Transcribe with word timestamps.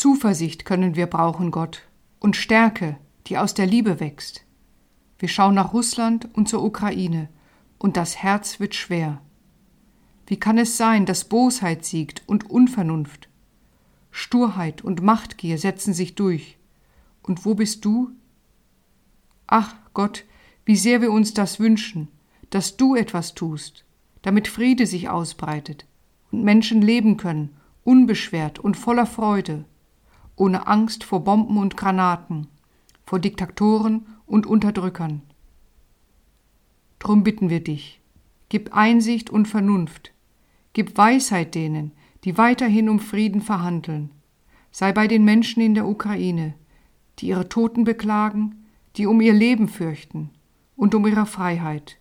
Zuversicht 0.00 0.64
können 0.64 0.96
wir 0.96 1.06
brauchen, 1.06 1.50
Gott, 1.50 1.82
und 2.20 2.34
Stärke, 2.34 2.96
die 3.26 3.36
aus 3.36 3.52
der 3.52 3.66
Liebe 3.66 4.00
wächst. 4.00 4.46
Wir 5.18 5.28
schauen 5.28 5.54
nach 5.54 5.74
Russland 5.74 6.26
und 6.34 6.48
zur 6.48 6.64
Ukraine, 6.64 7.28
und 7.76 7.98
das 7.98 8.16
Herz 8.16 8.60
wird 8.60 8.74
schwer. 8.74 9.20
Wie 10.26 10.38
kann 10.38 10.56
es 10.56 10.78
sein, 10.78 11.04
dass 11.04 11.28
Bosheit 11.28 11.84
siegt 11.84 12.22
und 12.26 12.48
Unvernunft? 12.48 13.28
Sturheit 14.10 14.80
und 14.80 15.02
Machtgier 15.02 15.58
setzen 15.58 15.92
sich 15.92 16.14
durch. 16.14 16.56
Und 17.22 17.44
wo 17.44 17.54
bist 17.54 17.84
du? 17.84 18.10
Ach 19.46 19.74
Gott, 19.92 20.24
wie 20.64 20.76
sehr 20.76 21.02
wir 21.02 21.12
uns 21.12 21.34
das 21.34 21.60
wünschen, 21.60 22.08
dass 22.48 22.78
du 22.78 22.94
etwas 22.94 23.34
tust, 23.34 23.84
damit 24.22 24.48
Friede 24.48 24.86
sich 24.86 25.10
ausbreitet 25.10 25.84
und 26.32 26.42
Menschen 26.42 26.80
leben 26.80 27.18
können, 27.18 27.54
unbeschwert 27.84 28.58
und 28.58 28.78
voller 28.78 29.04
Freude, 29.04 29.66
ohne 30.40 30.66
Angst 30.66 31.04
vor 31.04 31.22
Bomben 31.22 31.58
und 31.58 31.76
Granaten, 31.76 32.48
vor 33.04 33.18
Diktatoren 33.18 34.06
und 34.24 34.46
Unterdrückern. 34.46 35.20
Drum 36.98 37.22
bitten 37.24 37.50
wir 37.50 37.62
dich, 37.62 38.00
gib 38.48 38.74
Einsicht 38.74 39.28
und 39.28 39.48
Vernunft, 39.48 40.12
gib 40.72 40.96
Weisheit 40.96 41.54
denen, 41.54 41.92
die 42.24 42.38
weiterhin 42.38 42.88
um 42.88 43.00
Frieden 43.00 43.42
verhandeln, 43.42 44.12
sei 44.70 44.92
bei 44.92 45.06
den 45.08 45.26
Menschen 45.26 45.60
in 45.60 45.74
der 45.74 45.86
Ukraine, 45.86 46.54
die 47.18 47.28
ihre 47.28 47.50
Toten 47.50 47.84
beklagen, 47.84 48.64
die 48.96 49.06
um 49.06 49.20
ihr 49.20 49.34
Leben 49.34 49.68
fürchten 49.68 50.30
und 50.74 50.94
um 50.94 51.06
ihre 51.06 51.26
Freiheit, 51.26 51.98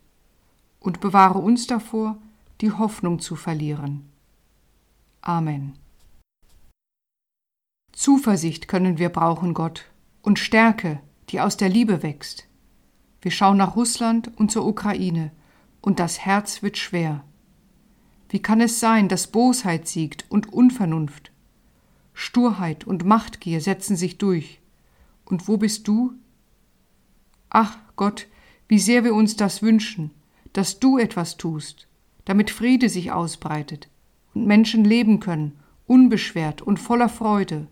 und 0.80 1.02
bewahre 1.02 1.40
uns 1.40 1.68
davor, 1.68 2.18
die 2.62 2.72
Hoffnung 2.72 3.20
zu 3.20 3.36
verlieren. 3.36 4.10
Amen. 5.20 5.74
Zuversicht 8.00 8.70
können 8.70 8.98
wir 8.98 9.10
brauchen, 9.10 9.54
Gott, 9.54 9.84
und 10.22 10.40
Stärke, 10.40 11.02
die 11.28 11.42
aus 11.42 11.58
der 11.58 11.68
Liebe 11.68 12.02
wächst. 12.02 12.48
Wir 13.22 13.30
schauen 13.30 13.58
nach 13.58 13.76
Russland 13.76 14.32
und 14.38 14.54
zur 14.54 14.66
Ukraine, 14.66 15.32
und 15.82 16.00
das 16.00 16.20
Herz 16.20 16.64
wird 16.64 16.78
schwer. 16.78 17.26
Wie 18.30 18.42
kann 18.42 18.62
es 18.62 18.80
sein, 18.80 19.10
dass 19.10 19.28
Bosheit 19.28 19.86
siegt 19.86 20.26
und 20.30 20.54
Unvernunft? 20.54 21.34
Sturheit 22.14 22.88
und 22.88 23.04
Machtgier 23.04 23.60
setzen 23.60 23.98
sich 23.98 24.18
durch. 24.18 24.62
Und 25.26 25.50
wo 25.50 25.58
bist 25.58 25.86
du? 25.86 26.14
Ach 27.50 27.80
Gott, 27.98 28.28
wie 28.70 28.80
sehr 28.80 29.04
wir 29.04 29.14
uns 29.14 29.36
das 29.36 29.62
wünschen, 29.62 30.12
dass 30.54 30.80
du 30.80 30.98
etwas 30.98 31.36
tust, 31.36 31.90
damit 32.24 32.50
Friede 32.50 32.88
sich 32.88 33.12
ausbreitet 33.12 33.90
und 34.34 34.48
Menschen 34.48 34.86
leben 34.86 35.20
können, 35.20 35.60
unbeschwert 35.86 36.62
und 36.62 36.80
voller 36.80 37.10
Freude, 37.10 37.68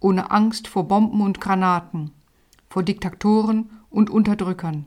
ohne 0.00 0.30
Angst 0.30 0.66
vor 0.66 0.88
Bomben 0.88 1.20
und 1.20 1.40
Granaten, 1.40 2.10
vor 2.68 2.82
Diktatoren 2.82 3.70
und 3.90 4.10
Unterdrückern. 4.10 4.86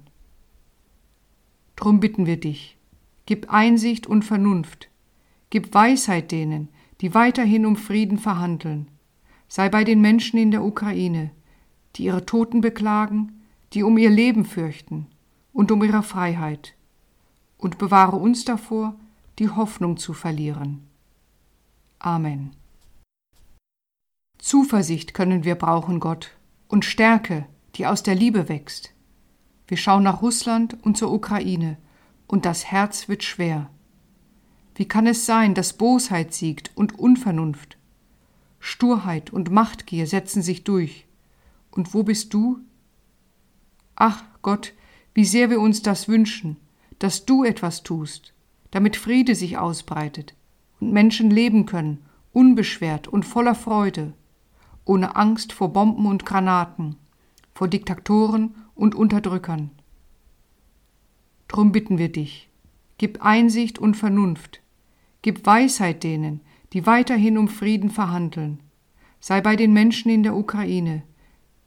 Drum 1.76 2.00
bitten 2.00 2.26
wir 2.26 2.40
dich, 2.40 2.78
gib 3.26 3.52
Einsicht 3.52 4.08
und 4.08 4.26
Vernunft, 4.26 4.90
gib 5.50 5.74
Weisheit 5.74 6.32
denen, 6.32 6.70
die 7.02 7.14
weiterhin 7.14 7.66
um 7.66 7.76
Frieden 7.76 8.18
verhandeln, 8.18 8.88
sei 9.48 9.70
bei 9.70 9.84
den 9.84 10.02
Menschen 10.02 10.40
in 10.40 10.52
der 10.52 10.64
Ukraine, 10.64 11.32
die 11.96 12.06
ihre 12.06 12.26
Toten 12.26 12.62
beklagen, 12.62 13.44
die 13.74 13.84
um 13.84 13.98
ihr 13.98 14.10
Leben 14.10 14.46
fürchten 14.46 15.08
und 15.52 15.72
um 15.72 15.84
ihre 15.84 16.04
Freiheit, 16.04 16.76
und 17.58 17.78
bewahre 17.78 18.18
uns 18.18 18.46
davor, 18.46 18.96
die 19.40 19.50
Hoffnung 19.50 19.98
zu 19.98 20.14
verlieren. 20.14 20.88
Amen. 22.00 22.56
Zuversicht 24.44 25.14
können 25.14 25.46
wir 25.46 25.56
brauchen, 25.56 26.02
Gott, 26.02 26.32
und 26.68 26.84
Stärke, 26.84 27.46
die 27.76 27.86
aus 27.88 28.04
der 28.04 28.14
Liebe 28.14 28.50
wächst. 28.50 28.94
Wir 29.70 29.78
schauen 29.78 30.04
nach 30.04 30.22
Russland 30.22 30.76
und 30.84 30.98
zur 30.98 31.14
Ukraine, 31.14 31.78
und 32.28 32.44
das 32.44 32.66
Herz 32.66 33.08
wird 33.08 33.24
schwer. 33.24 33.70
Wie 34.76 34.86
kann 34.86 35.08
es 35.08 35.26
sein, 35.26 35.54
dass 35.54 35.78
Bosheit 35.78 36.34
siegt 36.34 36.72
und 36.76 37.00
Unvernunft? 37.00 37.78
Sturheit 38.60 39.32
und 39.32 39.50
Machtgier 39.50 40.08
setzen 40.08 40.42
sich 40.42 40.66
durch. 40.66 41.06
Und 41.72 41.94
wo 41.94 42.04
bist 42.04 42.34
du? 42.34 42.60
Ach 43.96 44.26
Gott, 44.42 44.74
wie 45.14 45.24
sehr 45.24 45.52
wir 45.52 45.62
uns 45.62 45.84
das 45.84 46.10
wünschen, 46.10 46.58
dass 47.00 47.24
du 47.24 47.46
etwas 47.46 47.82
tust, 47.82 48.34
damit 48.72 48.98
Friede 48.98 49.36
sich 49.36 49.58
ausbreitet 49.58 50.36
und 50.82 50.92
Menschen 50.92 51.32
leben 51.32 51.66
können, 51.66 52.04
unbeschwert 52.34 53.08
und 53.08 53.24
voller 53.24 53.56
Freude, 53.56 54.14
ohne 54.86 55.16
Angst 55.16 55.54
vor 55.54 55.74
Bomben 55.74 56.06
und 56.06 56.26
Granaten, 56.26 56.96
vor 57.54 57.68
Diktatoren 57.68 58.56
und 58.76 58.96
Unterdrückern. 58.96 59.72
Drum 61.48 61.72
bitten 61.72 61.98
wir 61.98 62.12
dich, 62.12 62.50
gib 62.98 63.24
Einsicht 63.24 63.80
und 63.80 63.96
Vernunft, 63.96 64.62
gib 65.22 65.46
Weisheit 65.46 66.04
denen, 66.04 66.42
die 66.74 66.86
weiterhin 66.86 67.38
um 67.38 67.48
Frieden 67.48 67.90
verhandeln, 67.90 68.60
sei 69.20 69.40
bei 69.42 69.56
den 69.56 69.72
Menschen 69.72 70.10
in 70.10 70.24
der 70.24 70.36
Ukraine, 70.36 71.04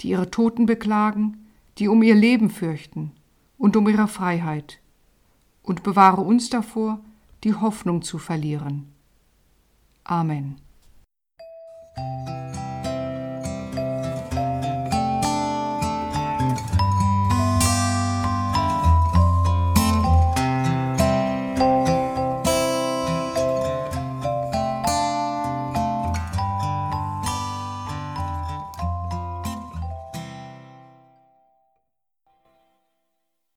die 0.01 0.09
ihre 0.09 0.31
Toten 0.31 0.67
beklagen, 0.67 1.47
die 1.79 1.89
um 1.89 2.03
ihr 2.03 2.15
Leben 2.15 2.51
fürchten 2.51 3.13
und 3.59 3.77
um 3.77 3.89
ihre 3.89 4.09
Freiheit, 4.09 4.81
und 5.63 5.83
bewahre 5.83 6.21
uns 6.21 6.51
davor, 6.51 7.01
die 7.45 7.55
Hoffnung 7.55 8.03
zu 8.03 8.19
verlieren. 8.19 8.93
Amen. 10.05 10.66